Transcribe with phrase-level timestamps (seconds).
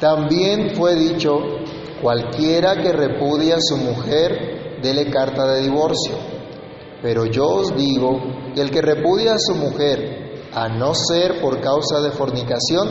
[0.00, 1.38] También fue dicho,
[2.00, 6.14] cualquiera que repudia a su mujer, dele carta de divorcio.
[7.02, 8.18] Pero yo os digo
[8.56, 12.88] el que repudia a su mujer, a no ser por causa de fornicación,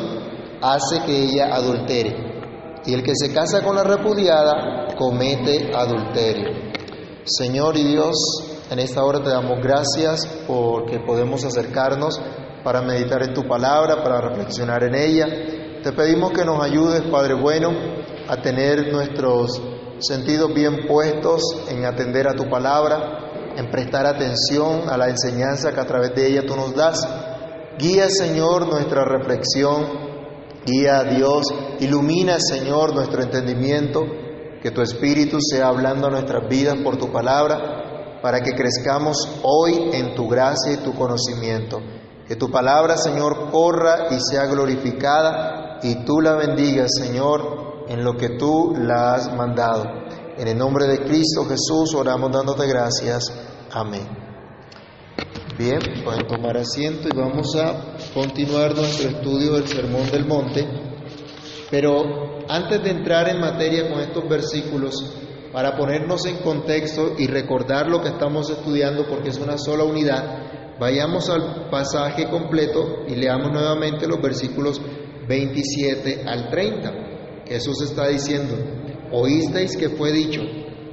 [0.62, 2.15] hace que ella adultere.
[2.85, 6.49] Y el que se casa con la repudiada, comete adulterio.
[7.26, 8.15] Señor y Dios,
[8.71, 12.19] en esta hora te damos gracias porque podemos acercarnos
[12.63, 15.28] para meditar en tu palabra, para reflexionar en ella.
[15.84, 17.72] Te pedimos que nos ayudes, Padre bueno,
[18.28, 19.62] a tener nuestros
[20.00, 25.80] sentidos bien puestos en atender a tu palabra, en prestar atención a la enseñanza que
[25.80, 27.00] a través de ella tú nos das.
[27.78, 29.86] Guía, Señor, nuestra reflexión,
[30.66, 31.46] guía a Dios,
[31.80, 34.02] ilumina, Señor, nuestro entendimiento,
[34.62, 39.92] que tu Espíritu sea hablando a nuestras vidas por tu palabra para que crezcamos hoy
[39.94, 41.80] en tu gracia y tu conocimiento.
[42.28, 48.16] Que tu palabra, Señor, corra y sea glorificada y tú la bendigas, Señor, en lo
[48.16, 49.86] que tú la has mandado.
[50.38, 53.23] En el nombre de Cristo Jesús oramos dándote gracias.
[53.72, 54.08] Amén.
[55.58, 60.66] Bien, pueden tomar asiento y vamos a continuar nuestro estudio del Sermón del Monte.
[61.70, 65.14] Pero antes de entrar en materia con estos versículos,
[65.52, 70.78] para ponernos en contexto y recordar lo que estamos estudiando porque es una sola unidad,
[70.80, 74.80] vayamos al pasaje completo y leamos nuevamente los versículos
[75.30, 77.45] 27 al 30.
[77.45, 78.55] Jesús está diciendo,
[79.11, 80.41] oísteis que fue dicho,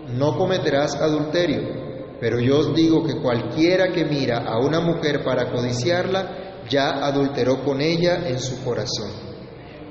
[0.09, 1.63] no cometerás adulterio,
[2.21, 7.65] pero yo os digo que cualquiera que mira a una mujer para codiciarla, ya adulteró
[7.65, 9.11] con ella en su corazón.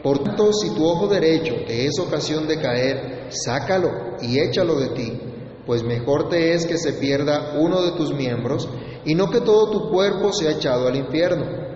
[0.03, 4.89] Por tanto, si tu ojo derecho te es ocasión de caer, sácalo y échalo de
[4.89, 5.21] ti,
[5.65, 8.69] pues mejor te es que se pierda uno de tus miembros
[9.05, 11.74] y no que todo tu cuerpo sea echado al infierno.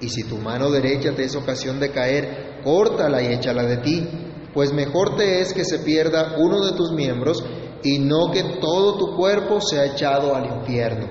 [0.00, 4.08] Y si tu mano derecha te es ocasión de caer, córtala y échala de ti,
[4.54, 7.44] pues mejor te es que se pierda uno de tus miembros
[7.82, 11.06] y no que todo tu cuerpo sea echado al infierno.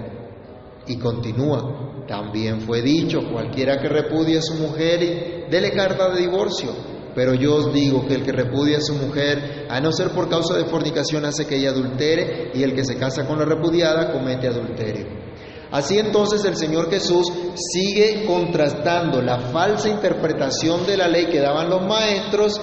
[0.88, 6.72] Y continúa, también fue dicho, cualquiera que repudie a su mujer dele carta de divorcio.
[7.14, 10.30] Pero yo os digo que el que repudia a su mujer, a no ser por
[10.30, 14.12] causa de fornicación, hace que ella adultere, y el que se casa con la repudiada
[14.12, 15.27] comete adulterio.
[15.72, 21.70] Así entonces el Señor Jesús sigue contrastando la falsa interpretación de la ley que daban
[21.70, 22.62] los maestros,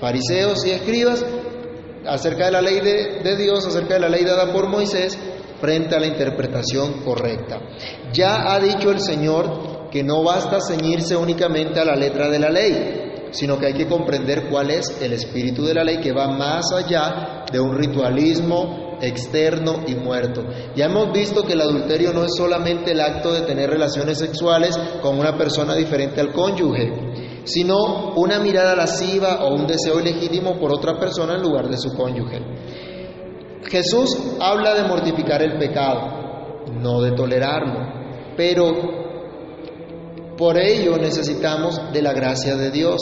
[0.00, 1.24] fariseos y escribas
[2.06, 5.18] acerca de la ley de, de Dios, acerca de la ley dada por Moisés,
[5.60, 7.60] frente a la interpretación correcta.
[8.12, 12.50] Ya ha dicho el Señor que no basta ceñirse únicamente a la letra de la
[12.50, 16.28] ley, sino que hay que comprender cuál es el espíritu de la ley que va
[16.28, 20.44] más allá de un ritualismo externo y muerto.
[20.74, 24.78] Ya hemos visto que el adulterio no es solamente el acto de tener relaciones sexuales
[25.02, 30.72] con una persona diferente al cónyuge, sino una mirada lasciva o un deseo ilegítimo por
[30.72, 32.40] otra persona en lugar de su cónyuge.
[33.68, 38.96] Jesús habla de mortificar el pecado, no de tolerarlo, pero
[40.36, 43.00] por ello necesitamos de la gracia de Dios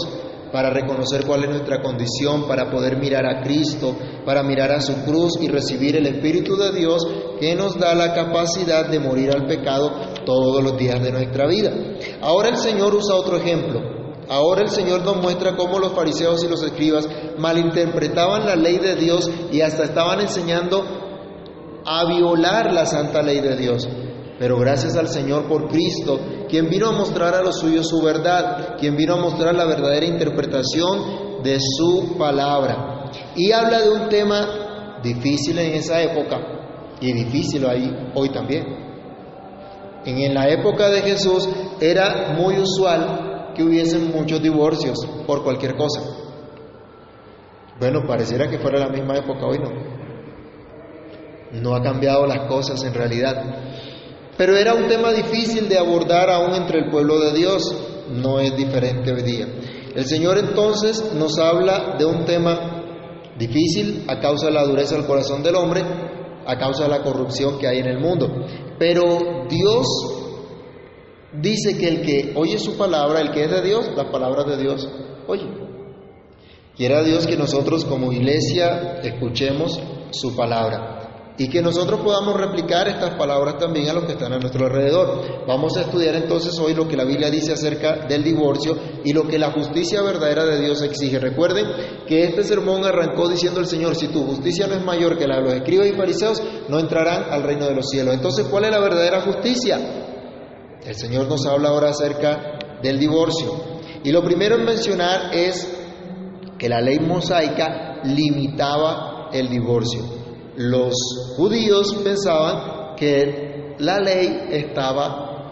[0.55, 5.05] para reconocer cuál es nuestra condición, para poder mirar a Cristo, para mirar a su
[5.05, 7.05] cruz y recibir el Espíritu de Dios
[7.41, 9.91] que nos da la capacidad de morir al pecado
[10.25, 11.73] todos los días de nuestra vida.
[12.21, 13.81] Ahora el Señor usa otro ejemplo.
[14.29, 18.95] Ahora el Señor nos muestra cómo los fariseos y los escribas malinterpretaban la ley de
[18.95, 20.85] Dios y hasta estaban enseñando
[21.85, 23.89] a violar la santa ley de Dios.
[24.39, 26.19] Pero gracias al Señor por Cristo,
[26.49, 30.07] quien vino a mostrar a los suyos su verdad, quien vino a mostrar la verdadera
[30.07, 33.11] interpretación de su palabra.
[33.37, 36.41] Y habla de un tema difícil en esa época
[37.01, 38.65] y difícil ahí, hoy también.
[40.05, 41.49] En la época de Jesús
[41.81, 46.03] era muy usual que hubiesen muchos divorcios por cualquier cosa.
[47.79, 49.71] Bueno, pareciera que fuera la misma época hoy, ¿no?
[51.61, 53.43] No ha cambiado las cosas en realidad.
[54.37, 57.63] Pero era un tema difícil de abordar aún entre el pueblo de Dios,
[58.11, 59.47] no es diferente hoy día.
[59.95, 62.83] El Señor entonces nos habla de un tema
[63.39, 65.83] difícil a causa de la dureza del corazón del hombre,
[66.47, 68.29] a causa de la corrupción que hay en el mundo.
[68.79, 69.87] Pero Dios
[71.41, 74.57] dice que el que oye su palabra, el que es de Dios, las palabras de
[74.57, 74.89] Dios
[75.29, 75.47] oye.
[76.77, 79.81] Quiera Dios que nosotros como iglesia escuchemos
[80.11, 81.04] su palabra
[81.37, 85.45] y que nosotros podamos replicar estas palabras también a los que están a nuestro alrededor.
[85.49, 89.27] Vamos a estudiar entonces hoy lo que la Biblia dice acerca del divorcio y lo
[89.27, 91.19] que la justicia verdadera de Dios exige.
[91.19, 91.67] Recuerden
[92.07, 95.39] que este sermón arrancó diciendo el Señor, si tu justicia no es mayor que la
[95.39, 98.15] de los escribas y fariseos, no entrarán al reino de los cielos.
[98.15, 99.79] Entonces, ¿cuál es la verdadera justicia?
[100.85, 103.55] El Señor nos habla ahora acerca del divorcio.
[104.05, 105.67] Y lo primero en mencionar es
[106.59, 110.24] que la ley mosaica limitaba el divorcio.
[110.57, 110.95] Los
[111.37, 115.51] judíos pensaban que la ley estaba,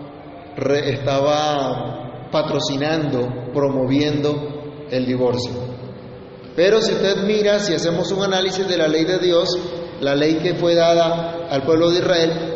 [0.84, 5.52] estaba patrocinando, promoviendo el divorcio.
[6.54, 9.48] Pero si usted mira, si hacemos un análisis de la ley de Dios,
[10.00, 12.52] la ley que fue dada al pueblo de Israel,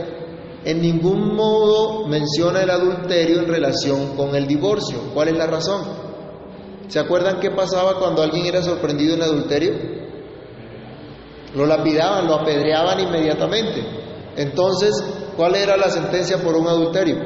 [0.64, 4.98] en ningún modo menciona el adulterio en relación con el divorcio.
[5.14, 5.82] ¿Cuál es la razón?
[6.88, 9.95] ¿Se acuerdan qué pasaba cuando alguien era sorprendido en adulterio?
[11.54, 13.82] Lo lapidaban, lo apedreaban inmediatamente.
[14.36, 14.92] Entonces,
[15.36, 17.16] ¿cuál era la sentencia por un adulterio?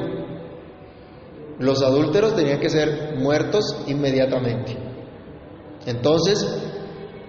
[1.59, 4.77] Los adúlteros tenían que ser muertos inmediatamente.
[5.85, 6.47] Entonces,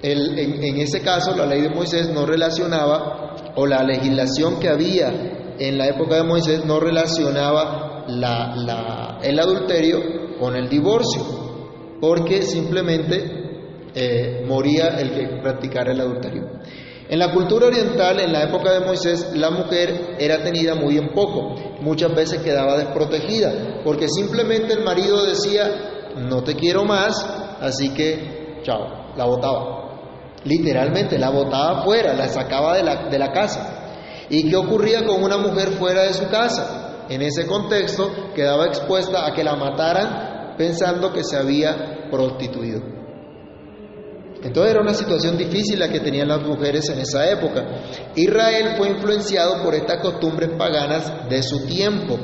[0.03, 5.11] en, en, ese caso, la ley de Moisés no relacionaba, o la legislación que había
[5.59, 8.05] en la época de Moisés no relacionaba
[9.23, 10.00] el adulterio
[10.38, 11.23] con el divorcio,
[12.00, 13.42] porque simplemente
[13.94, 16.49] eh, moría el que practicara el adulterio.
[17.09, 21.12] En la cultura oriental, en la época de Moisés, la mujer era tenida muy en
[21.12, 27.23] poco, muchas veces quedaba desprotegida, porque simplemente el marido decía, no te quiero más,
[27.61, 29.83] así que, chao, la botaba.
[30.45, 34.25] Literalmente, la botaba fuera, la sacaba de la, de la casa.
[34.31, 37.05] ¿Y qué ocurría con una mujer fuera de su casa?
[37.11, 43.01] En ese contexto quedaba expuesta a que la mataran pensando que se había prostituido.
[44.43, 47.65] Entonces era una situación difícil la que tenían las mujeres en esa época.
[48.17, 52.19] Israel fue influenciado por estas costumbres paganas de su tiempo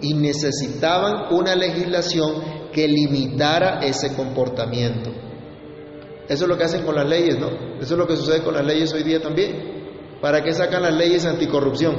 [0.00, 5.10] y necesitaban una legislación que limitara ese comportamiento.
[6.28, 7.48] Eso es lo que hacen con las leyes, ¿no?
[7.80, 10.18] Eso es lo que sucede con las leyes hoy día también.
[10.20, 11.94] ¿Para qué sacan las leyes anticorrupción?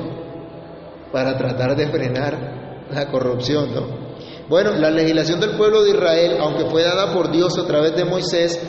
[1.12, 4.02] Para tratar de frenar la corrupción, ¿no?
[4.48, 8.06] Bueno, la legislación del pueblo de Israel, aunque fue dada por Dios a través de
[8.06, 8.60] Moisés,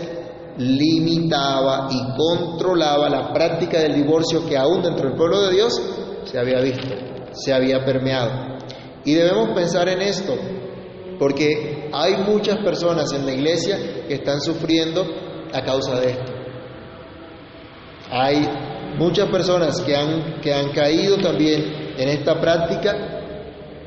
[0.59, 5.81] limitaba y controlaba la práctica del divorcio que aún dentro del pueblo de Dios
[6.25, 6.89] se había visto,
[7.33, 8.59] se había permeado.
[9.05, 10.35] Y debemos pensar en esto,
[11.19, 15.05] porque hay muchas personas en la iglesia que están sufriendo
[15.53, 16.33] a causa de esto.
[18.11, 18.49] Hay
[18.99, 23.23] muchas personas que han, que han caído también en esta práctica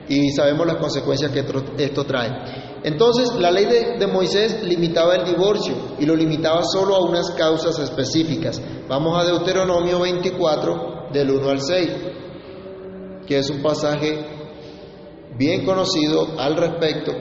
[0.07, 1.43] y sabemos las consecuencias que
[1.77, 2.74] esto trae.
[2.85, 7.79] Entonces, la ley de, Moisés limitaba el divorcio y lo limitaba solo a unas causas
[7.79, 8.61] específicas.
[8.87, 11.89] Vamos a Deuteronomio 24, del 1 al 6,
[13.25, 14.23] que es un pasaje
[15.35, 17.11] bien conocido al respecto,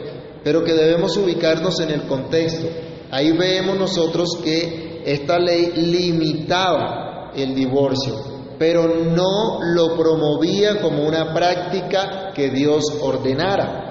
[0.44, 2.68] pero que debemos ubicarnos en el contexto.
[3.10, 8.12] Ahí vemos nosotros que esta ley limitaba el divorcio,
[8.58, 13.83] pero no lo promovía como una práctica que Dios ordenara.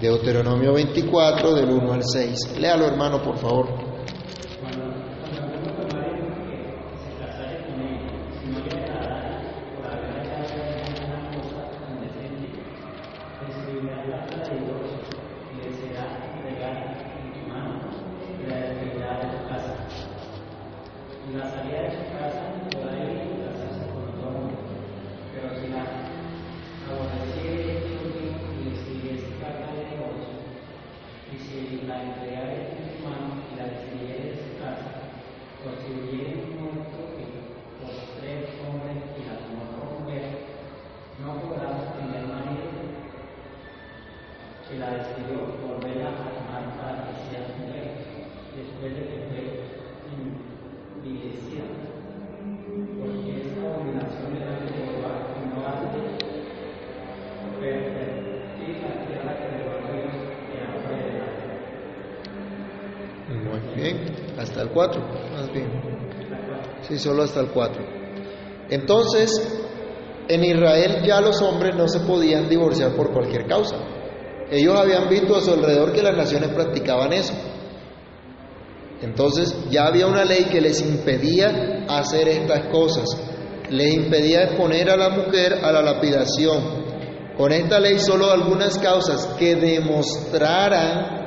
[0.00, 2.58] Deuteronomio 24 del 1 al 6.
[2.58, 3.94] Léalo hermano, por favor.
[64.44, 65.00] hasta el 4,
[65.32, 65.68] más bien.
[66.94, 67.82] Sí, solo hasta el 4.
[68.70, 69.30] Entonces,
[70.28, 73.76] en Israel ya los hombres no se podían divorciar por cualquier causa.
[74.48, 77.34] Ellos habían visto a su alrededor que las naciones practicaban eso.
[79.02, 83.04] Entonces ya había una ley que les impedía hacer estas cosas.
[83.70, 86.84] Les impedía exponer a la mujer a la lapidación.
[87.36, 91.24] Con esta ley solo algunas causas que demostraran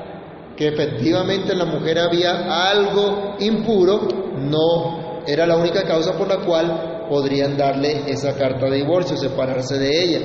[0.55, 4.07] que efectivamente en la mujer había algo impuro,
[4.38, 9.77] no era la única causa por la cual podrían darle esa carta de divorcio, separarse
[9.77, 10.19] de ella.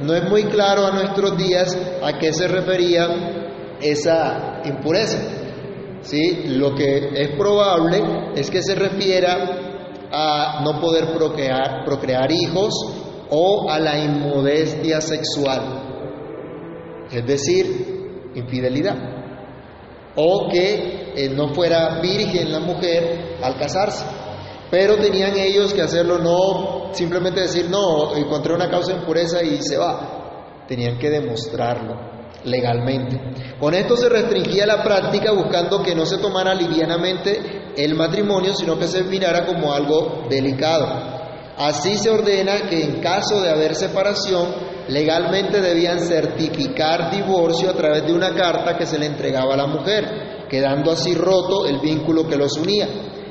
[0.00, 3.08] No es muy claro a nuestros días a qué se refería
[3.80, 5.18] esa impureza.
[6.02, 6.44] ¿Sí?
[6.46, 8.02] Lo que es probable
[8.36, 9.60] es que se refiera
[10.12, 12.74] a no poder procrear, hijos
[13.30, 19.14] o a la inmodestia sexual, es decir, infidelidad
[20.16, 24.04] o que eh, no fuera virgen la mujer al casarse.
[24.74, 29.62] Pero tenían ellos que hacerlo, no simplemente decir, no, encontré una causa de impureza y
[29.62, 30.64] se va.
[30.66, 31.94] Tenían que demostrarlo
[32.42, 33.20] legalmente.
[33.60, 38.76] Con esto se restringía la práctica buscando que no se tomara livianamente el matrimonio, sino
[38.76, 40.88] que se mirara como algo delicado.
[41.56, 44.48] Así se ordena que en caso de haber separación,
[44.88, 49.68] legalmente debían certificar divorcio a través de una carta que se le entregaba a la
[49.68, 52.88] mujer, quedando así roto el vínculo que los unía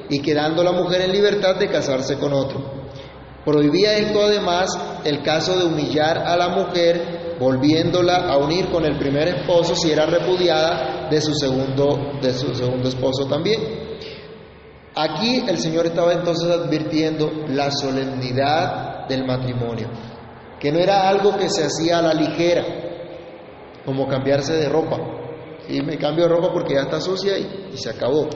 [0.10, 2.84] y quedando la mujer en libertad de casarse con otro.
[3.46, 4.70] Prohibía esto además
[5.04, 9.92] el caso de humillar a la mujer volviéndola a unir con el primer esposo si
[9.92, 13.60] era repudiada de su segundo, de su segundo esposo también.
[14.96, 19.90] Aquí el Señor estaba entonces advirtiendo la solemnidad del matrimonio,
[20.60, 22.64] que no era algo que se hacía a la ligera,
[23.86, 24.98] como cambiarse de ropa.
[25.68, 28.28] Y me cambio de ropa porque ya está sucia y, y se acabó.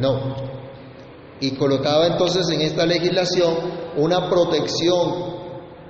[0.00, 0.55] No,
[1.40, 3.54] y colocaba entonces en esta legislación
[3.96, 5.36] una protección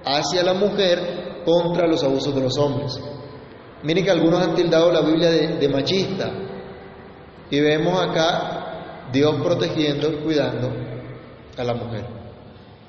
[0.05, 2.99] hacia la mujer contra los abusos de los hombres.
[3.83, 6.31] Miren que algunos han tildado la Biblia de, machista
[7.51, 10.71] y vemos acá Dios protegiendo y cuidando
[11.57, 12.07] a la mujer.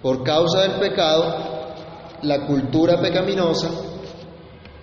[0.02, 1.36] Por causa del pecado,
[2.24, 3.70] la cultura pecaminosa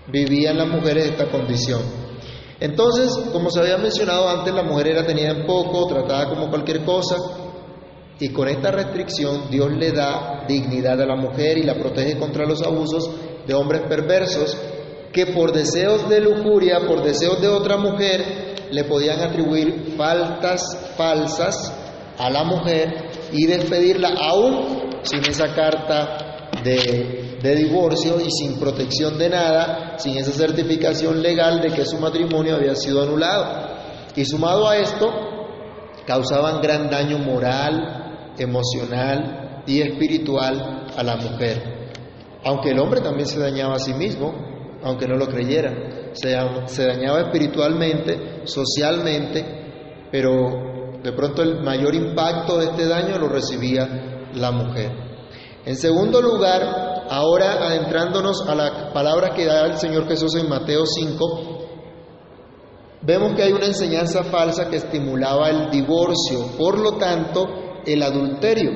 [0.07, 1.81] vivía en las mujeres esta condición.
[2.59, 6.85] Entonces, como se había mencionado antes, la mujer era tenida en poco, tratada como cualquier
[6.85, 7.15] cosa,
[8.19, 12.45] y con esta restricción Dios le da dignidad a la mujer y la protege contra
[12.45, 13.09] los abusos
[13.45, 14.57] de hombres perversos
[15.11, 20.61] que por deseos de lujuria, por deseos de otra mujer, le podían atribuir faltas
[20.97, 21.73] falsas
[22.17, 29.17] a la mujer y despedirla aún sin esa carta de, de divorcio y sin protección
[29.17, 33.75] de nada, sin esa certificación legal de que su matrimonio había sido anulado.
[34.15, 35.11] Y sumado a esto,
[36.05, 38.04] causaban gran daño moral,
[38.37, 41.75] emocional y espiritual a la mujer.
[42.43, 44.33] Aunque el hombre también se dañaba a sí mismo,
[44.83, 45.73] aunque no lo creyera.
[46.13, 49.43] Se, dañaba espiritualmente, socialmente,
[50.11, 54.91] pero de pronto el mayor impacto de este daño lo recibía la mujer.
[55.65, 60.85] En segundo lugar, ahora adentrándonos a la palabra que da el Señor Jesús en Mateo
[60.85, 61.55] 5,
[63.01, 66.55] vemos que hay una enseñanza falsa que estimulaba el divorcio.
[66.57, 68.71] Por lo tanto, el adulterio.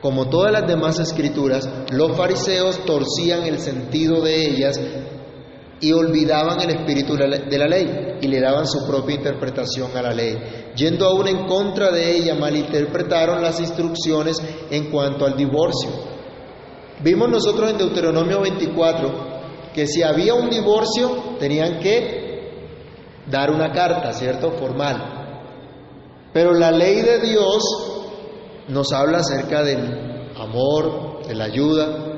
[0.00, 4.80] Como todas las demás escrituras, los fariseos torcían el sentido de ellas
[5.80, 10.12] y olvidaban el espíritu de la ley y le daban su propia interpretación a la
[10.12, 10.38] ley.
[10.76, 15.90] Yendo aún en contra de ella, malinterpretaron las instrucciones en cuanto al divorcio.
[17.02, 19.30] Vimos nosotros en Deuteronomio 24
[19.74, 22.20] que si había un divorcio tenían que
[23.30, 24.52] dar una carta, ¿cierto?
[24.52, 25.20] Formal.
[26.32, 27.62] Pero la ley de Dios
[28.70, 32.10] nos habla acerca del amor, de la ayuda,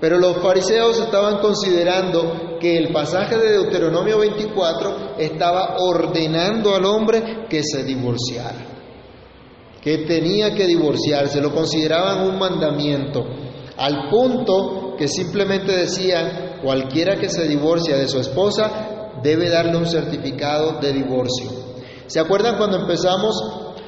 [0.00, 7.46] pero los fariseos estaban considerando que el pasaje de Deuteronomio 24 estaba ordenando al hombre
[7.48, 8.66] que se divorciara,
[9.80, 13.24] que tenía que divorciarse, lo consideraban un mandamiento,
[13.76, 19.86] al punto que simplemente decían, cualquiera que se divorcia de su esposa debe darle un
[19.86, 21.50] certificado de divorcio.
[22.06, 23.34] ¿Se acuerdan cuando empezamos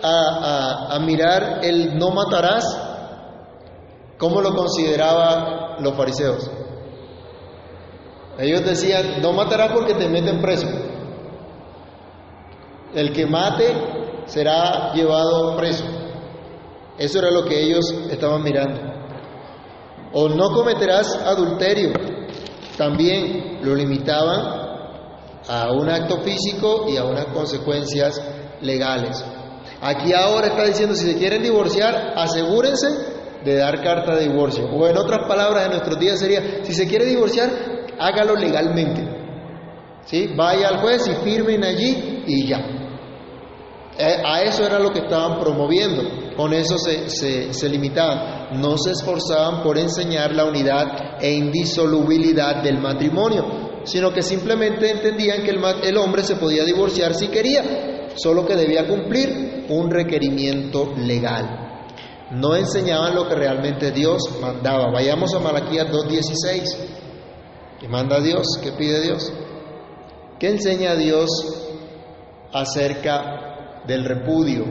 [0.04, 2.64] a, mirar el no matarás,
[4.18, 6.50] ¿cómo lo consideraban los fariseos?
[8.38, 10.66] Ellos decían, no matarás porque te meten preso.
[12.94, 13.74] El que mate
[14.26, 15.84] será llevado preso.
[16.98, 18.80] Eso era lo que ellos estaban mirando.
[20.12, 21.92] O no cometerás adulterio.
[22.76, 24.64] También lo limitaban
[25.48, 28.20] a un acto físico y a unas consecuencias
[28.60, 29.24] legales.
[29.80, 32.88] Aquí ahora está diciendo, si se quieren divorciar, asegúrense
[33.44, 34.64] de dar carta de divorcio.
[34.66, 37.50] O en otras palabras, en nuestros días sería, si se quiere divorciar,
[37.98, 39.02] hágalo legalmente.
[40.04, 40.30] ¿Sí?
[40.36, 42.58] Vaya al juez y firmen allí y ya.
[43.96, 46.02] Eh, a eso era lo que estaban promoviendo.
[46.36, 48.60] Con eso se, se, limitaban.
[48.60, 55.42] No se esforzaban por enseñar la unidad e indisolubilidad del matrimonio, sino que simplemente entendían
[55.42, 60.94] que el, el hombre se podía divorciar si quería solo que debía cumplir un requerimiento
[60.96, 61.64] legal.
[62.30, 64.90] No enseñaban lo que realmente Dios mandaba.
[64.90, 66.76] Vayamos a Malaquías 2.16.
[67.80, 68.46] ¿Qué manda Dios?
[68.62, 69.32] ¿Qué pide Dios?
[70.38, 71.28] ¿Qué enseña Dios
[72.52, 74.64] acerca del repudio?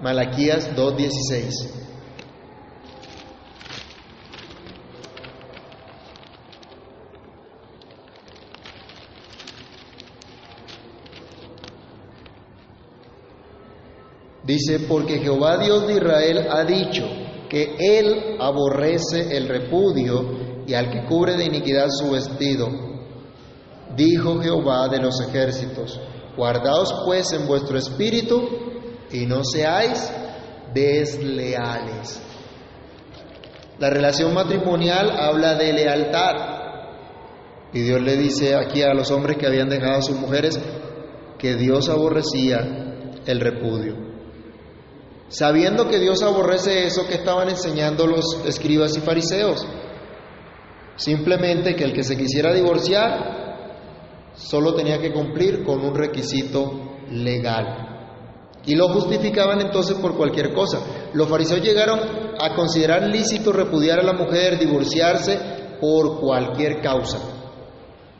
[0.00, 1.86] Malaquías 2.16.
[14.46, 17.04] Dice, porque Jehová Dios de Israel ha dicho
[17.48, 22.68] que Él aborrece el repudio y al que cubre de iniquidad su vestido.
[23.96, 26.00] Dijo Jehová de los ejércitos,
[26.36, 28.48] guardaos pues en vuestro espíritu
[29.10, 30.12] y no seáis
[30.72, 32.22] desleales.
[33.78, 36.34] La relación matrimonial habla de lealtad.
[37.72, 40.58] Y Dios le dice aquí a los hombres que habían dejado a sus mujeres
[41.38, 42.60] que Dios aborrecía
[43.26, 44.05] el repudio.
[45.28, 49.66] Sabiendo que Dios aborrece eso que estaban enseñando los escribas y fariseos.
[50.96, 57.86] Simplemente que el que se quisiera divorciar solo tenía que cumplir con un requisito legal.
[58.64, 60.80] Y lo justificaban entonces por cualquier cosa.
[61.12, 62.00] Los fariseos llegaron
[62.40, 65.38] a considerar lícito repudiar a la mujer, divorciarse
[65.80, 67.18] por cualquier causa.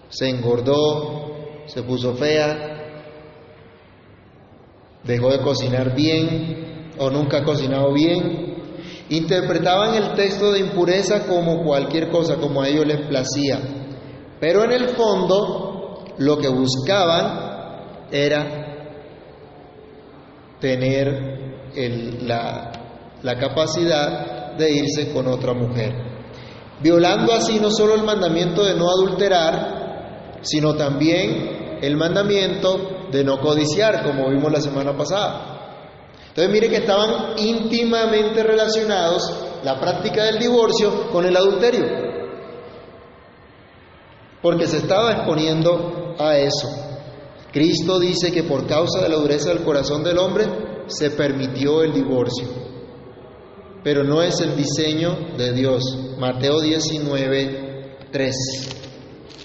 [0.09, 2.77] Se engordó, se puso fea,
[5.03, 8.55] dejó de cocinar bien, o nunca cocinado bien.
[9.09, 13.61] Interpretaban el texto de impureza como cualquier cosa, como a ellos les placía.
[14.41, 17.47] Pero en el fondo lo que buscaban
[18.11, 18.67] era
[20.61, 21.71] tener
[22.23, 22.73] la,
[23.23, 25.93] la capacidad de irse con otra mujer.
[26.81, 33.41] Violando así no solo el mandamiento de no adulterar, sino también el mandamiento de no
[33.41, 35.56] codiciar, como vimos la semana pasada.
[36.37, 39.23] Entonces mire que estaban íntimamente relacionados
[39.65, 41.87] la práctica del divorcio con el adulterio,
[44.43, 46.69] porque se estaba exponiendo a eso.
[47.51, 50.45] Cristo dice que por causa de la dureza del corazón del hombre
[50.89, 52.49] se permitió el divorcio,
[53.83, 55.83] pero no es el diseño de Dios.
[56.19, 58.37] Mateo 19, 3.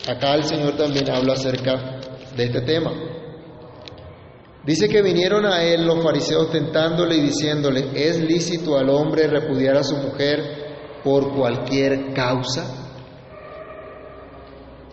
[0.10, 2.02] Acá el Señor también habla acerca
[2.36, 3.11] de este tema.
[4.64, 9.76] Dice que vinieron a él los fariseos tentándole y diciéndole, ¿es lícito al hombre repudiar
[9.76, 12.82] a su mujer por cualquier causa?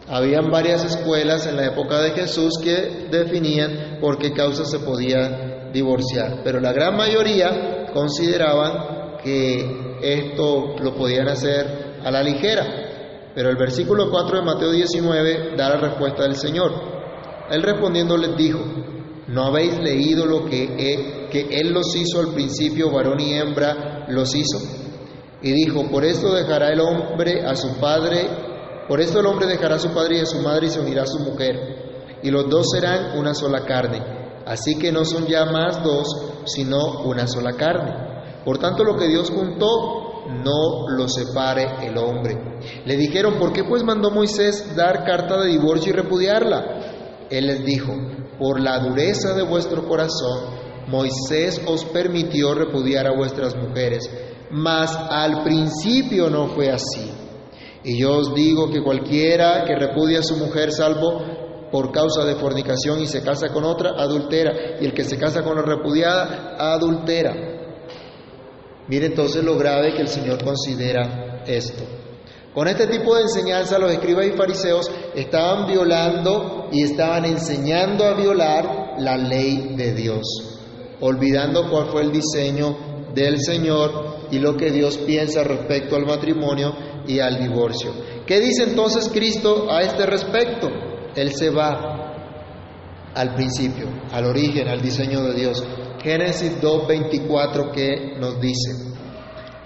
[0.09, 5.69] Habían varias escuelas en la época de Jesús que definían por qué causa se podía
[5.71, 12.64] divorciar, pero la gran mayoría consideraban que esto lo podían hacer a la ligera.
[13.35, 16.73] Pero el versículo 4 de Mateo 19 da la respuesta del Señor.
[17.51, 18.61] Él respondiendo les dijo,
[19.29, 24.59] ¿No habéis leído lo que, Él los hizo al principio, varón y hembra los hizo?
[25.43, 28.27] Y dijo, por esto dejará el hombre a su padre,
[28.88, 31.03] por esto el hombre dejará a su padre y a su madre y se unirá
[31.03, 34.03] a su mujer, y los dos serán una sola carne.
[34.47, 36.07] Así que no son ya más dos,
[36.47, 38.09] sino una sola carne.
[38.47, 42.61] Por tanto, lo que Dios juntó, no lo separe el hombre.
[42.87, 47.27] Le dijeron, ¿por qué pues mandó Moisés dar carta de divorcio y repudiarla?
[47.29, 47.93] Él les dijo,
[48.38, 54.09] por la dureza de vuestro corazón, Moisés os permitió repudiar a vuestras mujeres,
[54.51, 57.11] mas al principio no fue así.
[57.85, 61.22] Y yo os digo que cualquiera que repudia a su mujer salvo
[61.70, 65.42] por causa de fornicación y se casa con otra, adultera, y el que se casa
[65.42, 67.35] con la repudiada, adultera.
[68.88, 71.98] Mire entonces lo grave que el Señor considera esto.
[72.55, 78.15] Con este tipo de enseñanza los escribas y fariseos estaban violando y estaban enseñando a
[78.15, 80.27] violar la ley de Dios,
[81.01, 86.75] olvidando cuál fue el diseño del Señor y lo que Dios piensa respecto al matrimonio
[87.07, 87.93] y al divorcio.
[88.27, 90.69] ¿Qué dice entonces Cristo a este respecto?
[91.15, 91.99] Él se va
[93.15, 95.65] al principio, al origen, al diseño de Dios.
[96.03, 98.88] Génesis 2.24 que nos dice,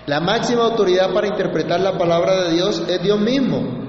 [0.06, 3.82] la máxima autoridad para interpretar la palabra de Dios es Dios mismo.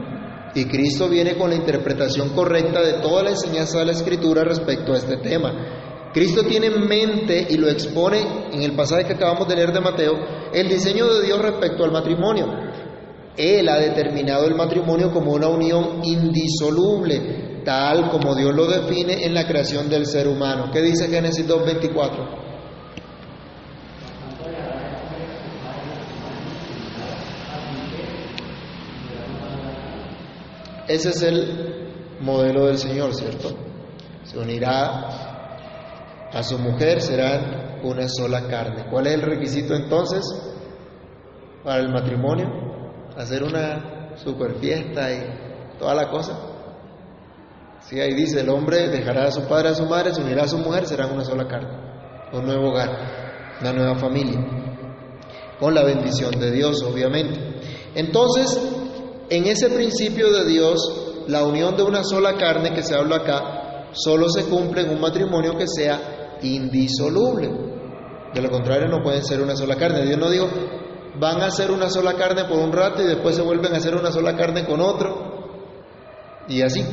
[0.54, 4.94] Y Cristo viene con la interpretación correcta de toda la enseñanza de la Escritura respecto
[4.94, 6.12] a este tema.
[6.14, 9.82] Cristo tiene en mente y lo expone en el pasaje que acabamos de leer de
[9.82, 10.14] Mateo,
[10.54, 12.46] el diseño de Dios respecto al matrimonio.
[13.36, 19.34] Él ha determinado el matrimonio como una unión indisoluble, tal como Dios lo define en
[19.34, 20.70] la creación del ser humano.
[20.72, 22.43] ¿Qué dice Génesis 2.24?
[30.88, 33.56] Ese es el modelo del Señor, ¿cierto?
[34.24, 38.86] Se unirá a su mujer, serán una sola carne.
[38.90, 40.24] ¿Cuál es el requisito entonces
[41.64, 42.48] para el matrimonio?
[43.18, 46.38] Hacer una super fiesta y toda la cosa.
[47.82, 50.48] Sí, ahí dice, el hombre dejará a su padre, a su madre, se unirá a
[50.48, 51.70] su mujer, serán una sola carne,
[52.32, 54.40] un nuevo hogar, una nueva familia,
[55.60, 57.40] con la bendición de Dios, obviamente.
[57.94, 58.58] Entonces,
[59.30, 63.90] en ese principio de Dios, la unión de una sola carne que se habla acá,
[63.94, 67.50] solo se cumple en un matrimonio que sea indisoluble.
[68.34, 70.06] De lo contrario no pueden ser una sola carne.
[70.06, 70.50] Dios no dijo,
[71.20, 73.96] van a ser una sola carne por un rato y después se vuelven a ser
[73.96, 75.34] una sola carne con otro.
[76.48, 76.84] Y así.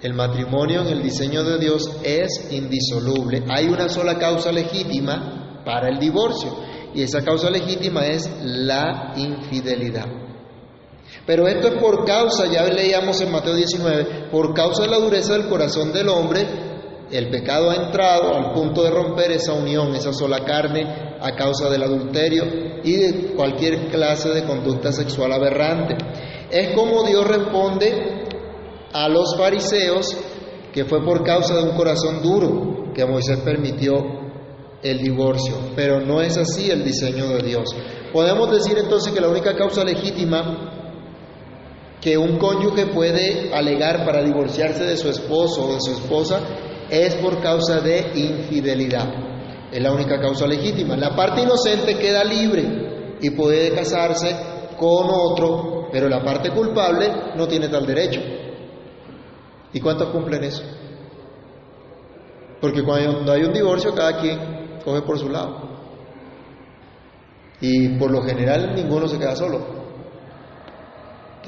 [0.00, 3.42] El matrimonio en el diseño de Dios es indisoluble.
[3.50, 6.56] Hay una sola causa legítima para el divorcio
[6.94, 10.27] y esa causa legítima es la infidelidad.
[11.28, 15.34] Pero esto es por causa, ya leíamos en Mateo 19, por causa de la dureza
[15.34, 16.40] del corazón del hombre,
[17.10, 20.86] el pecado ha entrado al punto de romper esa unión, esa sola carne,
[21.20, 22.44] a causa del adulterio
[22.82, 25.98] y de cualquier clase de conducta sexual aberrante.
[26.50, 28.24] Es como Dios responde
[28.94, 30.16] a los fariseos
[30.72, 33.98] que fue por causa de un corazón duro que Moisés permitió
[34.82, 37.68] el divorcio, pero no es así el diseño de Dios.
[38.14, 40.77] Podemos decir entonces que la única causa legítima
[42.08, 46.40] que un cónyuge puede alegar para divorciarse de su esposo o de su esposa
[46.88, 49.12] es por causa de infidelidad.
[49.70, 50.96] Es la única causa legítima.
[50.96, 54.34] La parte inocente queda libre y puede casarse
[54.78, 58.22] con otro, pero la parte culpable no tiene tal derecho.
[59.74, 60.62] ¿Y cuántos cumplen eso?
[62.58, 65.60] Porque cuando hay un divorcio, cada quien coge por su lado.
[67.60, 69.87] Y por lo general ninguno se queda solo.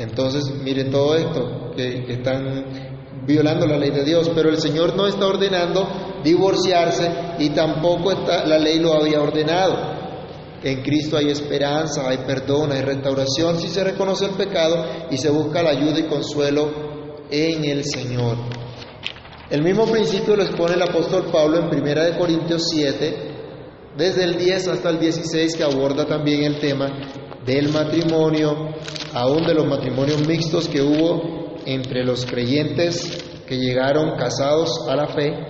[0.00, 2.64] Entonces, miren todo esto, que, están
[3.26, 5.86] violando la ley de Dios, pero el Señor no está ordenando
[6.24, 7.06] divorciarse
[7.38, 9.76] y tampoco la ley lo había ordenado.
[10.62, 15.28] En Cristo hay esperanza, hay perdón, hay restauración si se reconoce el pecado y se
[15.28, 16.70] busca la ayuda y consuelo
[17.30, 18.38] en el Señor.
[19.50, 23.16] El mismo principio lo expone el apóstol Pablo en 1 Corintios 7,
[23.98, 28.74] desde el 10 hasta el 16, que aborda también el tema del matrimonio,
[29.14, 35.08] aún de los matrimonios mixtos que hubo entre los creyentes que llegaron casados a la
[35.08, 35.46] fe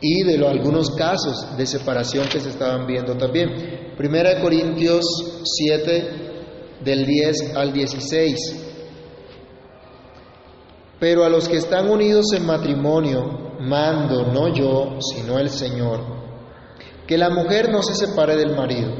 [0.00, 3.94] y de los, algunos casos de separación que se estaban viendo también.
[3.96, 5.04] Primera de Corintios
[5.44, 8.36] 7 del 10 al 16.
[11.00, 16.00] Pero a los que están unidos en matrimonio, mando no yo, sino el Señor,
[17.06, 18.92] que la mujer no se separe del marido,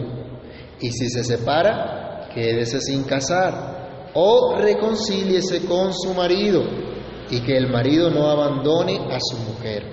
[0.81, 6.63] y si se separa, quédese sin casar, o reconcíliese con su marido,
[7.31, 9.85] y que el marido no abandone a su mujer.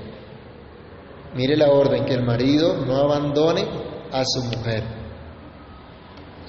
[1.35, 3.65] Mire la orden, que el marido no abandone
[4.11, 4.83] a su mujer.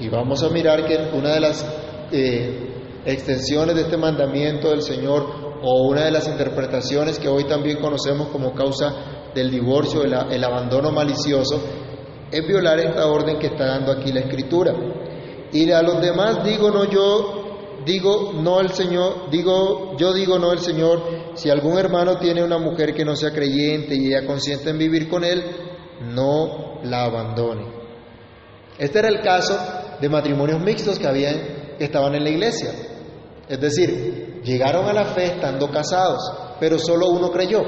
[0.01, 1.65] Y vamos a mirar que una de las
[2.11, 2.73] eh,
[3.05, 8.29] extensiones de este mandamiento del Señor o una de las interpretaciones que hoy también conocemos
[8.29, 11.61] como causa del divorcio, el, abandono malicioso,
[12.31, 14.75] es violar esta orden que está dando aquí la Escritura.
[15.53, 20.53] Y a los demás digo no yo, digo no el Señor, digo yo digo no
[20.53, 21.03] el Señor,
[21.35, 25.09] si algún hermano tiene una mujer que no sea creyente y ella consiente en vivir
[25.09, 25.45] con él,
[26.15, 27.67] no la abandone.
[28.79, 29.57] Este era el caso
[30.01, 32.71] de matrimonios mixtos que habían que estaban en la iglesia.
[33.49, 36.21] Es decir, llegaron a la fe estando casados,
[36.59, 37.61] pero solo uno creyó.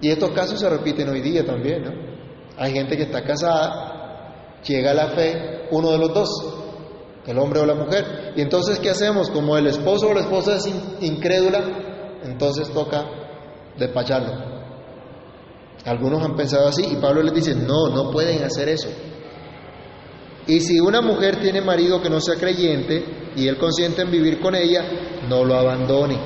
[0.00, 1.92] Y estos casos se repiten hoy día también, ¿no?
[2.58, 6.28] Hay gente que está casada, llega a la fe uno de los dos,
[7.26, 8.32] el hombre o la mujer.
[8.36, 9.30] Y entonces, ¿qué hacemos?
[9.30, 10.66] Como el esposo o la esposa es
[11.00, 11.60] incrédula,
[12.24, 13.04] entonces toca
[13.78, 14.56] despacharlo.
[15.84, 18.88] Algunos han pensado así y Pablo les dice, no, no pueden hacer eso.
[20.46, 24.40] Y si una mujer tiene marido que no sea creyente y él consiente en vivir
[24.40, 24.84] con ella,
[25.28, 26.16] no lo abandone.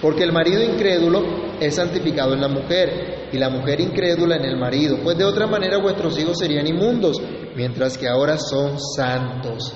[0.00, 4.56] Porque el marido incrédulo es santificado en la mujer y la mujer incrédula en el
[4.56, 4.98] marido.
[5.02, 7.20] Pues de otra manera vuestros hijos serían inmundos,
[7.56, 9.74] mientras que ahora son santos.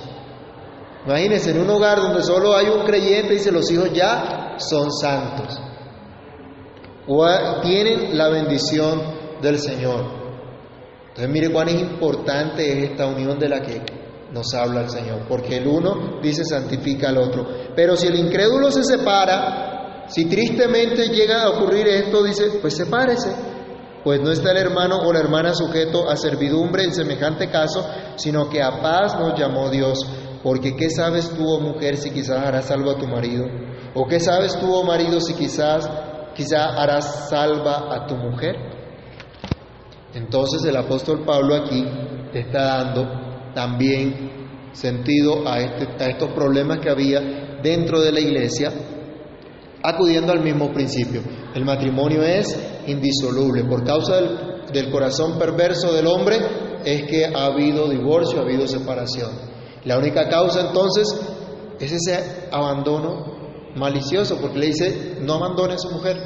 [1.05, 5.59] Imagínense, en un hogar donde solo hay un creyente, dice los hijos ya son santos.
[7.07, 7.25] O
[7.61, 9.01] tienen la bendición
[9.41, 10.23] del Señor.
[11.09, 13.81] Entonces mire cuán importante es esta unión de la que
[14.33, 17.45] nos habla el Señor, porque el uno dice santifica al otro.
[17.75, 19.72] Pero si el incrédulo se separa,
[20.07, 23.33] si tristemente llega a ocurrir esto, dice, pues sepárese,
[24.03, 28.49] pues no está el hermano o la hermana sujeto a servidumbre en semejante caso, sino
[28.49, 29.97] que a paz nos llamó Dios.
[30.43, 33.45] Porque ¿qué sabes tú, oh mujer, si quizás harás salvo a tu marido?
[33.95, 35.89] ¿O qué sabes tú, oh marido, si quizás,
[36.35, 38.55] quizás harás salva a tu mujer?
[40.13, 41.85] Entonces el apóstol Pablo aquí
[42.33, 47.21] está dando también sentido a, este, a estos problemas que había
[47.63, 48.71] dentro de la iglesia,
[49.83, 51.21] acudiendo al mismo principio.
[51.53, 53.65] El matrimonio es indisoluble.
[53.65, 54.15] Por causa
[54.71, 56.37] del, corazón perverso del hombre
[56.85, 59.31] es que ha habido divorcio, ha habido separación.
[59.83, 61.07] La única causa entonces
[61.79, 63.33] es ese abandono
[63.75, 66.17] malicioso, porque le dice, no abandone a su mujer.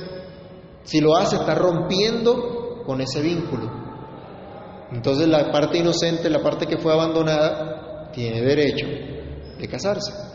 [0.84, 3.70] Si lo hace, está rompiendo con ese vínculo.
[4.92, 8.86] Entonces la parte inocente, la parte que fue abandonada, tiene derecho
[9.60, 10.27] de casarse.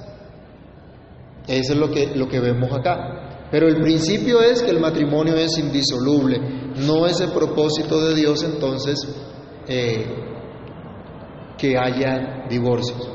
[1.46, 3.48] Eso es lo que, lo que vemos acá.
[3.50, 6.40] Pero el principio es que el matrimonio es indisoluble.
[6.87, 8.96] No es el propósito de Dios entonces
[9.68, 10.07] eh,
[11.59, 13.09] que haya divorcios.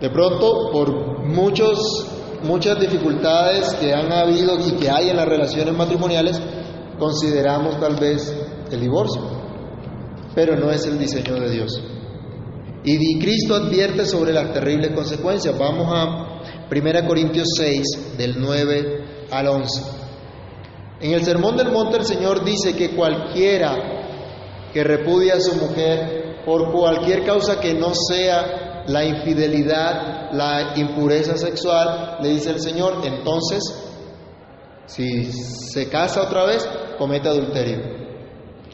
[0.00, 1.78] De pronto, por muchos,
[2.42, 6.40] muchas dificultades que han habido y que hay en las relaciones matrimoniales,
[6.98, 8.36] consideramos tal vez
[8.70, 9.22] el divorcio,
[10.34, 11.82] pero no es el diseño de Dios.
[12.84, 15.56] Y Cristo advierte sobre las terribles consecuencias.
[15.58, 16.33] Vamos a
[16.70, 19.82] 1 Corintios 6, del 9 al 11.
[21.00, 26.42] En el Sermón del Monte el Señor dice que cualquiera que repudia a su mujer
[26.44, 33.02] por cualquier causa que no sea la infidelidad, la impureza sexual, le dice el Señor,
[33.04, 33.62] entonces,
[34.86, 37.78] si se casa otra vez, comete adulterio.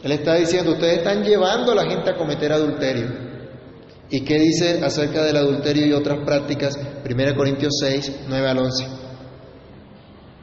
[0.03, 3.29] Él está diciendo, ustedes están llevando a la gente a cometer adulterio.
[4.12, 6.76] ¿Y qué dice acerca del adulterio y otras prácticas?
[7.08, 8.86] 1 Corintios 6, 9 al 11.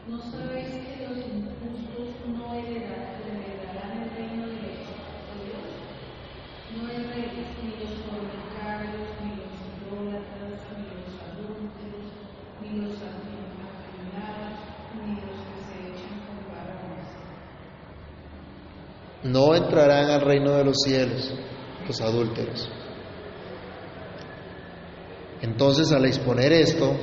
[0.08, 5.68] ¿No sabéis que los injustos no heredarán, heredarán el reino de Dios?
[6.78, 12.08] No erréis ni los fornicarios, ni los idólatras, ni los adúlteros,
[12.62, 14.64] ni los afeminados,
[15.04, 17.12] ni los que se echan con varones.
[19.24, 21.34] No entrarán al reino de los cielos
[21.86, 22.70] los adúlteros.
[25.42, 26.96] Entonces, al exponer esto,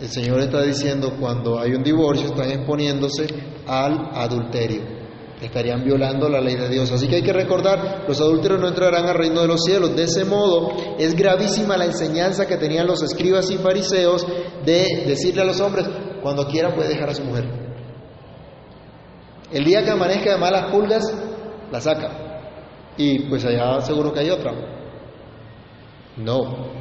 [0.00, 3.26] el Señor está diciendo, cuando hay un divorcio, están exponiéndose
[3.66, 4.82] al adulterio.
[5.40, 6.92] Estarían violando la ley de Dios.
[6.92, 9.94] Así que hay que recordar, los adúlteros no entrarán al reino de los cielos.
[9.96, 14.26] De ese modo, es gravísima la enseñanza que tenían los escribas y fariseos
[14.64, 15.88] de decirle a los hombres,
[16.22, 17.44] cuando quiera puede dejar a su mujer.
[19.52, 21.12] El día que amanezca de malas pulgas,
[21.70, 22.10] la saca.
[22.96, 24.52] Y pues allá seguro que hay otra.
[26.16, 26.71] No.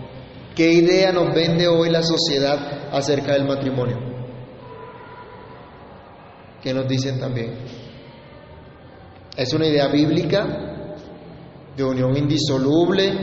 [0.55, 3.97] ¿Qué idea nos vende hoy la sociedad acerca del matrimonio?
[6.61, 7.55] ¿Qué nos dicen también?
[9.35, 10.95] Es una idea bíblica
[11.75, 13.13] de unión indisoluble,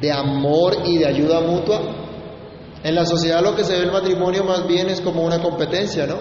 [0.00, 1.80] de amor y de ayuda mutua.
[2.82, 6.06] En la sociedad lo que se ve el matrimonio más bien es como una competencia,
[6.06, 6.18] ¿no?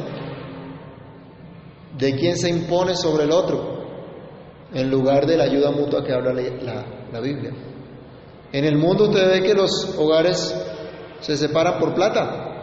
[1.98, 3.86] De quién se impone sobre el otro,
[4.74, 7.54] en lugar de la ayuda mutua que habla la, la, la Biblia.
[8.56, 10.56] En el mundo usted ve que los hogares
[11.20, 12.54] se separan por plata,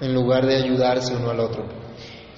[0.00, 1.64] en lugar de ayudarse uno al otro.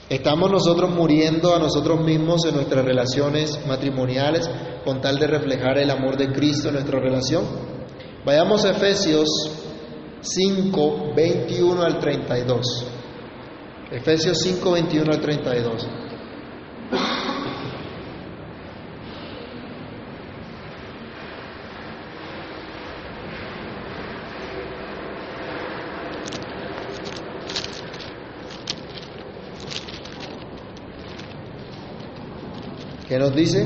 [0.09, 4.49] Estamos nosotros muriendo a nosotros mismos en nuestras relaciones matrimoniales
[4.87, 7.45] con tal de reflejar el amor de Cristo en nuestra relación.
[8.25, 9.29] Vayamos a Efesios
[10.23, 12.87] 5, 21 al 32.
[13.91, 15.87] Efesios 5, 21 al 32.
[33.09, 33.65] ¿Qué nos dice?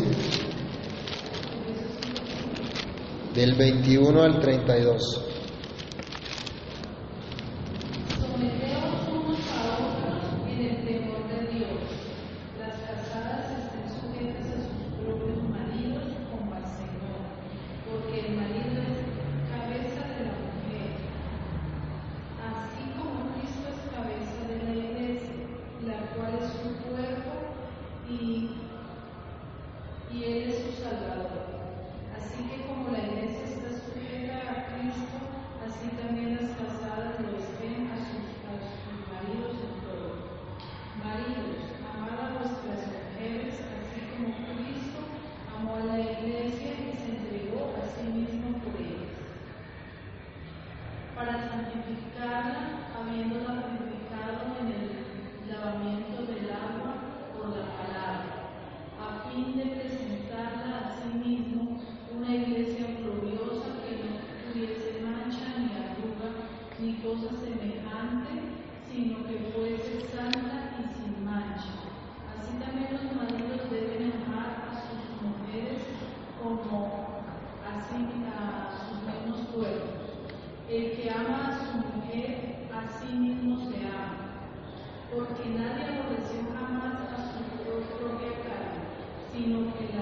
[3.34, 5.29] Del 21 al 32.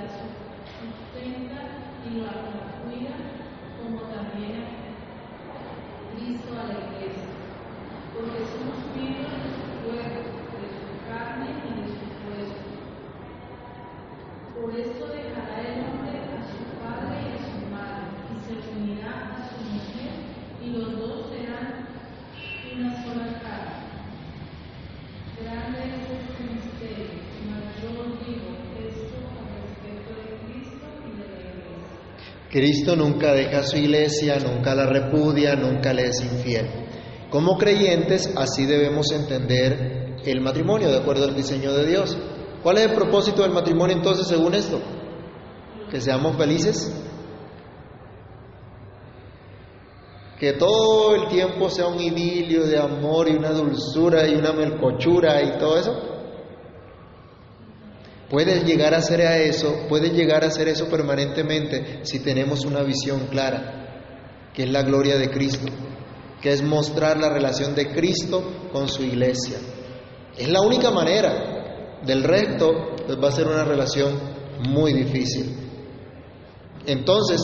[0.09, 1.61] Sustenta
[2.05, 2.33] y la,
[2.83, 3.17] cuida,
[3.83, 4.65] como también
[6.15, 7.29] Cristo a la iglesia,
[8.15, 8.88] porque somos
[32.51, 36.67] Cristo nunca deja su iglesia, nunca la repudia, nunca le es infiel.
[37.31, 42.17] Como creyentes, así debemos entender el matrimonio de acuerdo al diseño de Dios.
[42.63, 44.81] ¿Cuál es el propósito del matrimonio entonces según esto?
[45.91, 46.91] Que seamos felices.
[50.41, 55.43] Que todo el tiempo sea un idilio de amor y una dulzura y una melcochura
[55.43, 56.08] y todo eso.
[58.31, 62.83] Puedes llegar a hacer a eso, puedes llegar a hacer eso permanentemente si tenemos una
[62.83, 65.67] visión clara, que es la gloria de Cristo,
[66.43, 69.57] que es mostrar la relación de Cristo con su iglesia.
[70.37, 71.55] Es la única manera.
[72.05, 74.21] Del resto, pues va a ser una relación
[74.61, 75.57] muy difícil.
[76.87, 77.41] Entonces,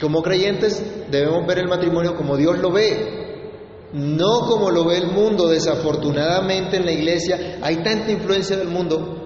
[0.00, 5.08] como creyentes debemos ver el matrimonio como Dios lo ve, no como lo ve el
[5.08, 5.48] mundo.
[5.48, 9.23] Desafortunadamente en la iglesia hay tanta influencia del mundo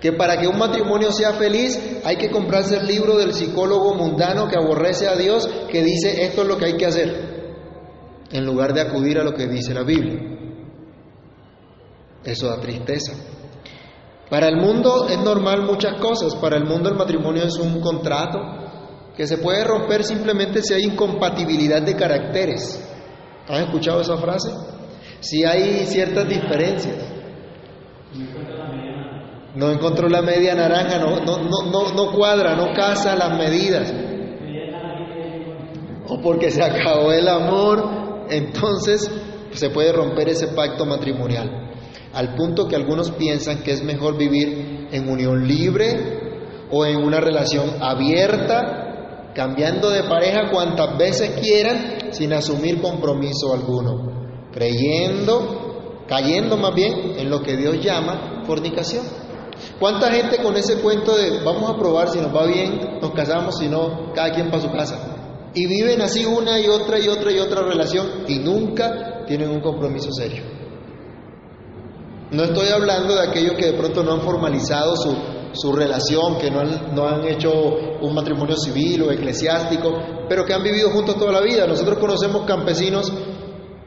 [0.00, 4.48] que para que un matrimonio sea feliz hay que comprarse el libro del psicólogo mundano
[4.48, 7.54] que aborrece a Dios que dice esto es lo que hay que hacer,
[8.30, 10.36] en lugar de acudir a lo que dice la Biblia.
[12.24, 13.12] Eso da tristeza.
[14.28, 18.38] Para el mundo es normal muchas cosas, para el mundo el matrimonio es un contrato
[19.16, 22.82] que se puede romper simplemente si hay incompatibilidad de caracteres.
[23.48, 24.50] ¿Han escuchado esa frase?
[25.20, 26.96] Si hay ciertas diferencias.
[29.56, 33.92] No encontró la media naranja, no, no, no, no, cuadra, no casa las medidas.
[36.08, 39.10] O porque se acabó el amor, entonces
[39.52, 41.72] se puede romper ese pacto matrimonial.
[42.12, 47.18] Al punto que algunos piensan que es mejor vivir en unión libre o en una
[47.18, 56.74] relación abierta, cambiando de pareja cuantas veces quieran sin asumir compromiso alguno, creyendo, cayendo más
[56.74, 59.25] bien en lo que Dios llama fornicación.
[59.78, 63.58] ¿Cuánta gente con ese cuento de vamos a probar si nos va bien, nos casamos,
[63.58, 64.98] si no, cada quien para su casa?
[65.54, 69.60] Y viven así una y otra y otra y otra relación y nunca tienen un
[69.60, 70.42] compromiso serio.
[72.30, 75.14] No estoy hablando de aquellos que de pronto no han formalizado su,
[75.52, 77.50] su relación, que no han, no han hecho
[78.00, 79.92] un matrimonio civil o eclesiástico,
[80.28, 81.66] pero que han vivido juntos toda la vida.
[81.66, 83.12] Nosotros conocemos campesinos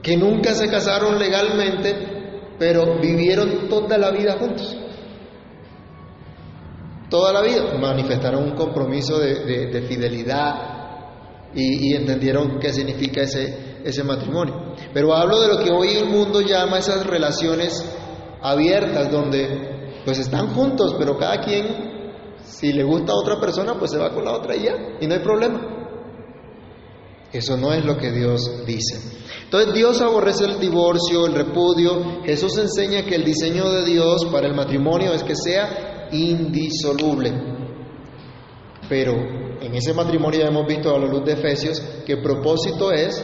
[0.01, 4.75] que nunca se casaron legalmente, pero vivieron toda la vida juntos
[7.10, 10.80] toda la vida, manifestaron un compromiso de, de, de fidelidad
[11.54, 14.76] y, y, entendieron qué significa ese, ese matrimonio.
[14.93, 17.84] Pero hablo de lo que hoy el mundo llama esas relaciones
[18.41, 23.91] abiertas, donde pues están juntos, pero cada quien, si le gusta a otra persona, pues
[23.91, 25.76] se va con la otra y ya, y no hay problema.
[27.32, 29.19] Eso no es lo que Dios dice.
[29.43, 32.24] Entonces Dios aborrece el divorcio, el repudio.
[32.24, 37.32] Jesús enseña que el diseño de Dios para el matrimonio es que sea indisoluble.
[38.88, 39.13] Pero
[39.62, 43.24] en ese matrimonio ya hemos visto a la luz de Efesios que el propósito es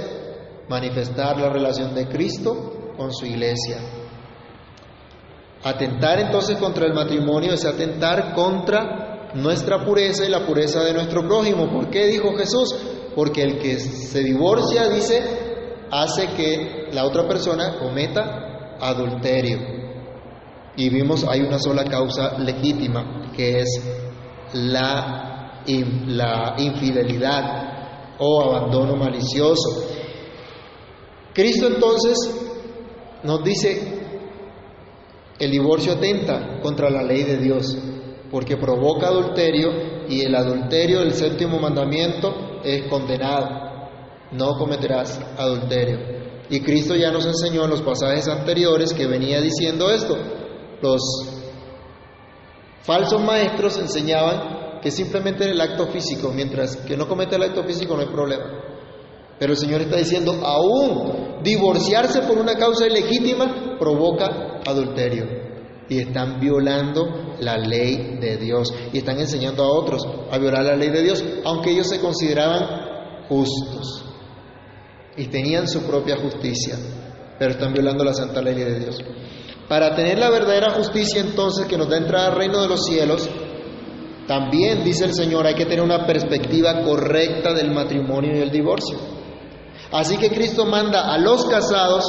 [0.67, 3.77] manifestar la relación de Cristo con su iglesia.
[5.63, 11.27] Atentar entonces contra el matrimonio es atentar contra nuestra pureza y la pureza de nuestro
[11.27, 11.69] prójimo.
[11.71, 12.75] ¿Por qué dijo Jesús?
[13.15, 15.23] Porque el que se divorcia, dice,
[15.89, 19.84] hace que la otra persona cometa adulterio.
[20.77, 23.67] Y vimos, hay una sola causa legítima, que es
[24.53, 25.61] la,
[26.07, 29.87] la infidelidad o abandono malicioso.
[31.33, 32.17] Cristo entonces
[33.23, 33.95] nos dice,
[35.39, 37.77] el divorcio atenta contra la ley de Dios,
[38.31, 43.65] porque provoca adulterio y el adulterio del séptimo mandamiento es condenado.
[44.31, 45.99] No cometerás adulterio.
[46.49, 50.17] Y Cristo ya nos enseñó en los pasajes anteriores que venía diciendo esto.
[50.85, 51.01] Los
[52.83, 57.95] falsos maestros enseñaban que simplemente el acto físico, mientras que no comete el acto físico
[57.95, 58.45] no hay problema.
[59.39, 65.25] Pero el Señor está diciendo, aún divorciarse por una causa ilegítima provoca adulterio.
[65.89, 68.71] Y están violando la ley de Dios.
[68.93, 73.25] Y están enseñando a otros a violar la ley de Dios, aunque ellos se consideraban
[73.27, 74.05] justos.
[75.17, 76.77] Y tenían su propia justicia,
[77.39, 78.97] pero están violando la santa ley de Dios.
[79.67, 83.29] Para tener la verdadera justicia entonces que nos da entrada al reino de los cielos,
[84.27, 88.97] también dice el Señor, hay que tener una perspectiva correcta del matrimonio y el divorcio.
[89.91, 92.03] Así que Cristo manda a los casados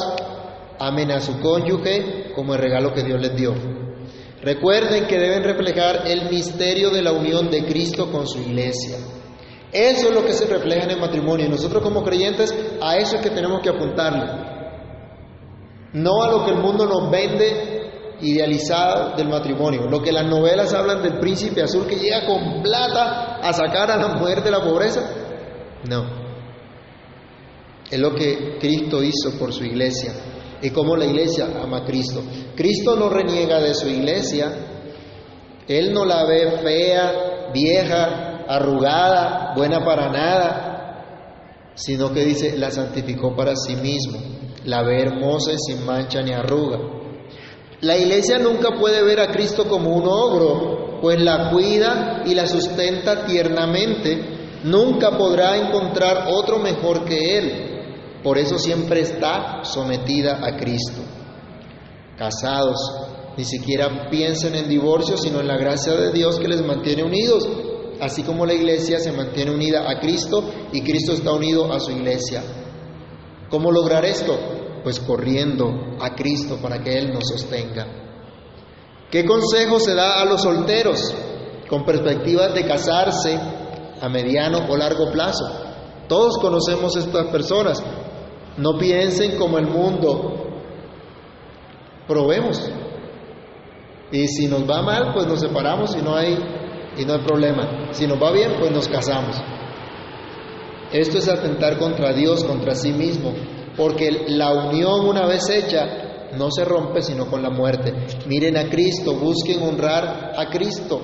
[0.79, 3.55] amen a su cónyuge como el regalo que Dios les dio.
[4.43, 8.99] Recuerden que deben reflejar el misterio de la unión de Cristo con su iglesia.
[9.73, 11.47] Eso es lo que se refleja en el matrimonio.
[11.47, 14.56] Y nosotros como creyentes a eso es que tenemos que apuntarle.
[15.93, 19.89] No a lo que el mundo nos vende idealizado del matrimonio.
[19.89, 23.97] Lo que las novelas hablan del príncipe azul que llega con plata a sacar a
[23.97, 25.03] la mujer de la pobreza.
[25.89, 26.05] No.
[27.91, 30.13] Es lo que Cristo hizo por su iglesia
[30.61, 32.23] y cómo la iglesia ama a Cristo.
[32.57, 34.53] Cristo no reniega de su iglesia.
[35.69, 43.35] Él no la ve fea, vieja, arrugada, buena para nada, sino que dice, la santificó
[43.35, 44.19] para sí mismo,
[44.67, 46.79] la ve hermosa y sin mancha ni arruga.
[47.81, 52.47] La iglesia nunca puede ver a Cristo como un ogro, pues la cuida y la
[52.47, 54.61] sustenta tiernamente.
[54.65, 58.23] Nunca podrá encontrar otro mejor que Él.
[58.23, 61.03] Por eso siempre está sometida a Cristo.
[62.17, 62.79] Casados,
[63.37, 67.47] ni siquiera piensen en divorcio, sino en la gracia de Dios que les mantiene unidos
[68.01, 71.93] así como la iglesia se mantiene unida a Cristo y Cristo está unido a su
[71.93, 72.43] iglesia.
[73.51, 74.39] ¿Cómo lograr esto?
[74.83, 77.87] Pues corriendo a Cristo para que Él nos sostenga.
[79.11, 81.15] ¿Qué consejo se da a los solteros
[81.69, 83.39] con perspectivas de casarse
[84.01, 85.45] a mediano o largo plazo?
[86.09, 87.83] Todos conocemos estas personas.
[88.57, 90.51] No piensen como el mundo.
[92.07, 92.61] Probemos.
[94.13, 96.37] Y si nos va mal, pues nos separamos y no hay
[96.97, 97.89] y no hay problema.
[97.93, 99.37] Si nos va bien, pues nos casamos.
[100.93, 103.33] Esto es atentar contra Dios, contra sí mismo,
[103.77, 107.93] porque la unión una vez hecha no se rompe sino con la muerte.
[108.27, 111.01] Miren a Cristo, busquen honrar a Cristo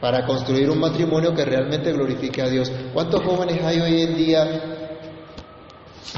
[0.00, 2.72] para construir un matrimonio que realmente glorifique a Dios.
[2.92, 4.62] ¿Cuántos jóvenes hay hoy en día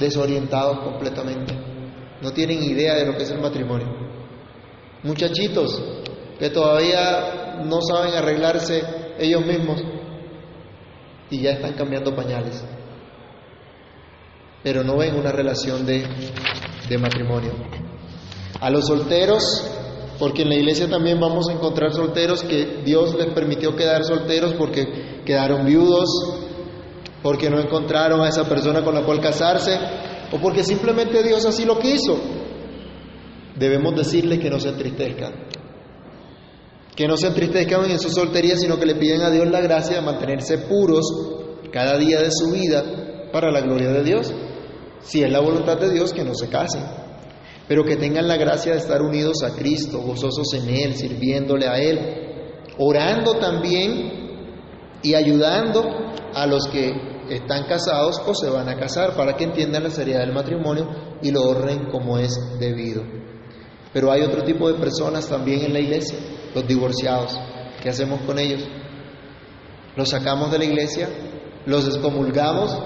[0.00, 1.54] desorientados completamente?
[2.22, 3.88] No tienen idea de lo que es el matrimonio.
[5.02, 5.82] Muchachitos
[6.38, 8.82] que todavía no saben arreglarse
[9.18, 9.82] ellos mismos
[11.30, 12.64] y ya están cambiando pañales,
[14.62, 16.04] pero no ven una relación de,
[16.88, 17.52] de matrimonio.
[18.60, 19.42] A los solteros,
[20.18, 24.54] porque en la iglesia también vamos a encontrar solteros que Dios les permitió quedar solteros
[24.54, 26.08] porque quedaron viudos,
[27.22, 29.78] porque no encontraron a esa persona con la cual casarse,
[30.30, 32.18] o porque simplemente Dios así lo quiso.
[33.56, 35.32] Debemos decirle que no se entristezcan,
[36.94, 39.96] que no se entristezcan en su soltería, sino que le piden a Dios la gracia
[39.96, 41.04] de mantenerse puros
[41.72, 44.32] cada día de su vida para la gloria de Dios.
[45.00, 46.84] Si es la voluntad de Dios, que no se casen,
[47.66, 51.78] pero que tengan la gracia de estar unidos a Cristo, gozosos en Él, sirviéndole a
[51.78, 51.98] Él,
[52.78, 54.12] orando también
[55.02, 55.82] y ayudando
[56.32, 56.92] a los que
[57.28, 60.88] están casados o se van a casar para que entiendan la seriedad del matrimonio
[61.22, 63.02] y lo honren como es debido.
[63.92, 66.18] Pero hay otro tipo de personas también en la iglesia
[66.54, 67.38] los divorciados.
[67.82, 68.62] ¿Qué hacemos con ellos?
[69.96, 71.08] ¿Los sacamos de la iglesia?
[71.66, 72.76] ¿Los excomulgamos?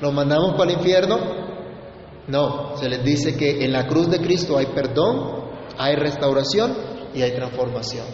[0.00, 1.18] ¿Los mandamos para el infierno?
[2.26, 6.74] No, se les dice que en la cruz de Cristo hay perdón, hay restauración
[7.14, 8.06] y hay transformación.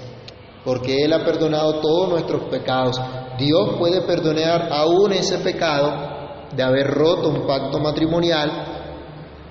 [0.64, 3.00] Porque Él ha perdonado todos nuestros pecados.
[3.38, 6.10] Dios puede perdonar aún ese pecado
[6.54, 8.50] de haber roto un pacto matrimonial.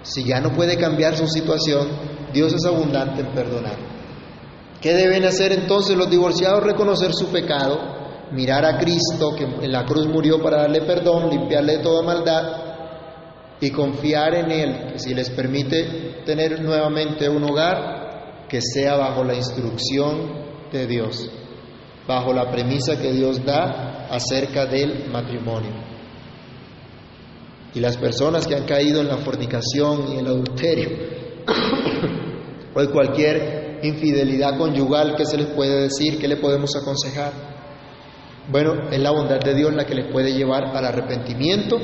[0.04, 1.88] Si ya no puede cambiar su situación,
[2.32, 3.99] Dios es abundante en perdonar.
[4.82, 6.64] ¿Qué deben hacer entonces los divorciados?
[6.64, 7.80] Reconocer su pecado,
[8.32, 12.70] mirar a Cristo que en la cruz murió para darle perdón, limpiarle de toda maldad
[13.60, 19.24] y confiar en Él, que si les permite tener nuevamente un hogar, que sea bajo
[19.24, 21.30] la instrucción de Dios,
[22.08, 25.72] bajo la premisa que Dios da acerca del matrimonio.
[27.76, 30.90] Y las personas que han caído en la fornicación y el adulterio,
[32.76, 36.20] en cualquier infidelidad conyugal, ¿qué se les puede decir?
[36.20, 37.34] ¿Qué le podemos aconsejar?
[38.52, 41.78] Bueno, es la bondad de Dios la que les puede llevar al arrepentimiento,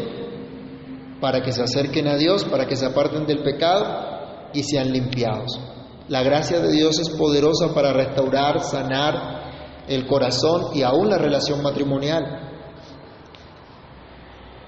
[1.21, 5.59] para que se acerquen a Dios, para que se aparten del pecado y sean limpiados.
[6.07, 11.61] La gracia de Dios es poderosa para restaurar, sanar el corazón y aún la relación
[11.61, 12.23] matrimonial.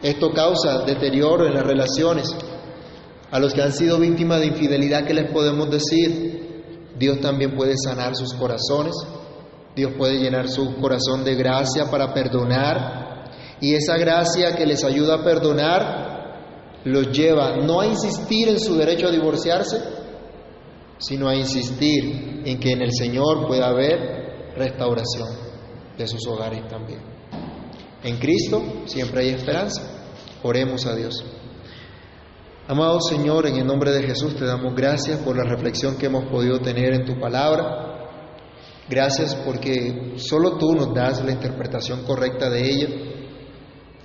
[0.01, 2.35] Esto causa deterioro en las relaciones.
[3.31, 6.56] A los que han sido víctimas de infidelidad, ¿qué les podemos decir?
[6.97, 8.93] Dios también puede sanar sus corazones,
[9.75, 15.15] Dios puede llenar su corazón de gracia para perdonar y esa gracia que les ayuda
[15.15, 16.07] a perdonar
[16.83, 19.81] los lleva no a insistir en su derecho a divorciarse,
[20.99, 25.27] sino a insistir en que en el Señor pueda haber restauración
[25.97, 27.01] de sus hogares también.
[28.03, 29.81] En Cristo siempre hay esperanza.
[30.43, 31.23] Oremos a Dios.
[32.69, 36.25] Amado Señor, en el nombre de Jesús te damos gracias por la reflexión que hemos
[36.25, 38.09] podido tener en tu palabra.
[38.89, 42.87] Gracias porque solo tú nos das la interpretación correcta de ella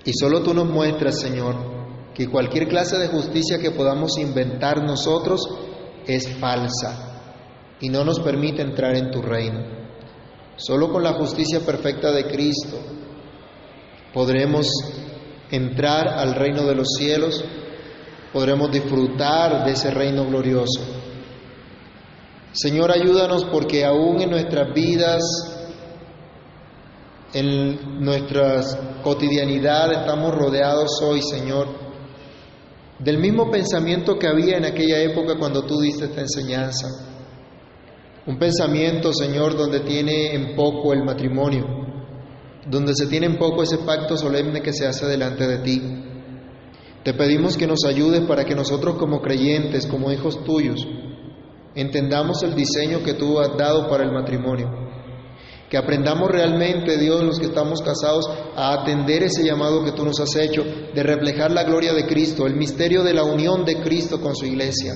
[0.04, 1.56] y solo tú nos muestras, Señor,
[2.14, 5.40] que cualquier clase de justicia que podamos inventar nosotros
[6.06, 7.20] es falsa
[7.80, 9.60] y no nos permite entrar en tu reino.
[10.54, 12.78] Solo con la justicia perfecta de Cristo
[14.14, 14.68] podremos
[15.50, 17.44] entrar al reino de los cielos
[18.32, 20.80] podremos disfrutar de ese reino glorioso.
[22.52, 25.22] Señor, ayúdanos porque aún en nuestras vidas,
[27.34, 28.62] en nuestra
[29.02, 31.68] cotidianidad, estamos rodeados hoy, Señor,
[32.98, 36.88] del mismo pensamiento que había en aquella época cuando tú diste esta enseñanza.
[38.26, 41.64] Un pensamiento, Señor, donde tiene en poco el matrimonio,
[42.66, 46.11] donde se tiene en poco ese pacto solemne que se hace delante de ti
[47.04, 50.86] te pedimos que nos ayudes para que nosotros como creyentes, como hijos tuyos,
[51.74, 54.70] entendamos el diseño que tú has dado para el matrimonio.
[55.68, 60.20] Que aprendamos realmente, Dios, los que estamos casados, a atender ese llamado que tú nos
[60.20, 64.20] has hecho de reflejar la gloria de Cristo, el misterio de la unión de Cristo
[64.20, 64.92] con su iglesia.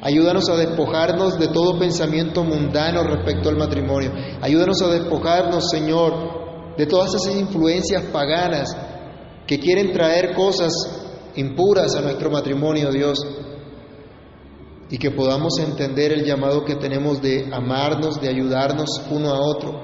[0.00, 4.12] Ayúdanos a despojarnos de todo pensamiento mundano respecto al matrimonio.
[4.40, 8.76] Ayúdanos a despojarnos, Señor, de todas esas influencias paganas
[9.46, 10.72] que quieren traer cosas
[11.36, 13.18] impuras a nuestro matrimonio, Dios,
[14.90, 19.82] y que podamos entender el llamado que tenemos de amarnos, de ayudarnos uno a otro.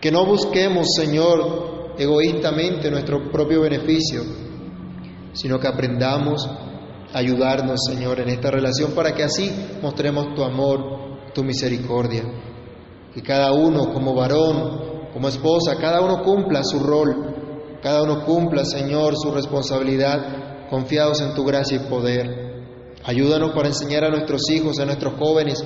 [0.00, 4.22] Que no busquemos, Señor, egoístamente nuestro propio beneficio,
[5.32, 6.46] sino que aprendamos
[7.12, 9.50] a ayudarnos, Señor, en esta relación para que así
[9.82, 12.22] mostremos tu amor, tu misericordia.
[13.14, 17.27] Que cada uno, como varón, como esposa, cada uno cumpla su rol
[17.82, 22.48] cada uno cumpla, Señor, su responsabilidad, confiados en tu gracia y poder.
[23.04, 25.64] Ayúdanos para enseñar a nuestros hijos, a nuestros jóvenes,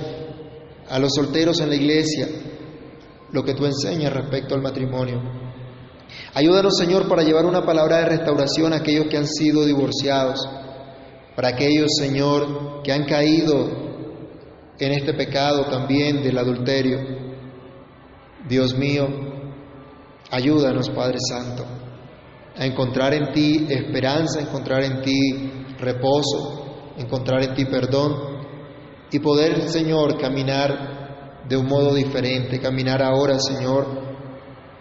[0.89, 2.27] a los solteros en la iglesia,
[3.31, 5.21] lo que tú enseñas respecto al matrimonio.
[6.35, 10.47] Ayúdanos, Señor, para llevar una palabra de restauración a aquellos que han sido divorciados,
[11.35, 13.69] para aquellos, Señor, que han caído
[14.77, 16.99] en este pecado también del adulterio.
[18.47, 19.07] Dios mío,
[20.29, 21.82] ayúdanos, Padre Santo
[22.55, 28.33] a encontrar en ti esperanza, encontrar en ti reposo, encontrar en ti perdón
[29.11, 33.85] y poder, Señor, caminar de un modo diferente, caminar ahora, Señor,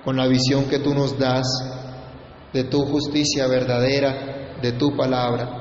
[0.04, 1.46] con la visión que tú nos das
[2.52, 5.58] de tu justicia verdadera, de tu palabra.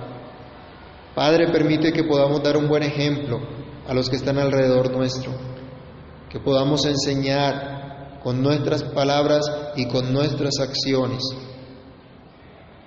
[1.16, 3.39] Padre, permite que podamos dar un buen ejemplo
[3.88, 5.32] a los que están alrededor nuestro,
[6.30, 9.41] que podamos enseñar con nuestras palabras
[9.76, 11.24] y con nuestras acciones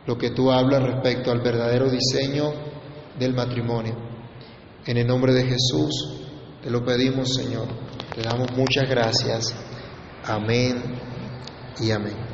[0.06, 2.52] lo que tú hablas respecto al verdadero diseño
[3.18, 3.96] del matrimonio.
[4.86, 6.20] En el nombre de Jesús
[6.62, 7.68] te lo pedimos, Señor.
[8.14, 9.54] Te damos muchas gracias.
[10.24, 10.82] Amén
[11.80, 12.33] y amén.